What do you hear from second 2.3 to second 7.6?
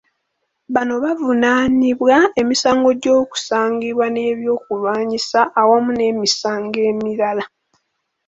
emisango gy’okusangibwa n’ebyokulwanyisa awamu n’emisango emirala.